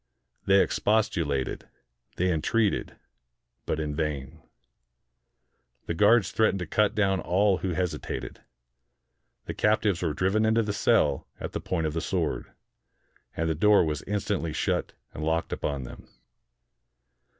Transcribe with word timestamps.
They 0.47 0.63
expostulated; 0.63 1.69
they 2.15 2.31
entreated; 2.33 2.95
but 3.67 3.79
in 3.79 3.95
vain. 3.95 4.41
The 5.85 5.93
guards 5.93 6.31
threatened 6.31 6.57
to 6.57 6.65
cut 6.65 6.95
down 6.95 7.19
all 7.19 7.57
who 7.59 7.73
hesitated. 7.73 8.41
The 9.45 9.53
captives 9.53 10.01
were 10.01 10.15
driven 10.15 10.43
into 10.43 10.63
the 10.63 10.73
cell 10.73 11.27
at 11.39 11.51
the 11.51 11.61
point 11.61 11.85
of 11.85 11.93
the 11.93 12.01
sword, 12.01 12.51
and 13.37 13.47
the 13.47 13.53
door 13.53 13.85
was 13.85 14.01
instantly 14.07 14.53
shut 14.53 14.93
and 15.13 15.23
locked 15.23 15.53
upon 15.53 15.83
them. 15.83 16.07